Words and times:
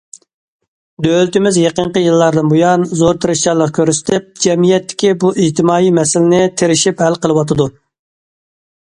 دۆلىتىمىز 1.05 1.57
يېقىنقى 1.63 2.01
يىللاردىن 2.03 2.47
بۇيان، 2.53 2.85
زور 3.01 3.19
تىرىشچانلىق 3.25 3.73
كۆرسىتىپ، 3.75 4.31
جەمئىيەتتىكى 4.45 5.11
بۇ 5.25 5.31
ئىجتىمائىي 5.43 5.93
مەسىلىنى 5.99 6.41
تىرىشىپ 6.63 7.05
ھەل 7.07 7.19
قىلىۋاتىدۇ. 7.27 7.69